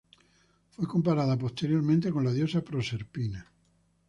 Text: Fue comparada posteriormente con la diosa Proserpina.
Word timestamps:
Fue 0.71 0.87
comparada 0.87 1.37
posteriormente 1.37 2.09
con 2.11 2.23
la 2.23 2.33
diosa 2.33 2.63
Proserpina. 2.63 3.47